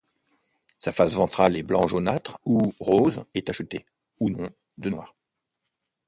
[0.79, 3.85] Sa face ventrale est blanc jaunâtre ou rose et tacheté
[4.19, 5.13] ou non de noir.